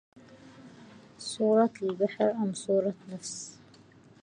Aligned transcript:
صورة 1.19 1.69
للبحر 1.81 2.31
أم 2.31 2.53
صورة 2.53 2.93
نفس 3.13 3.59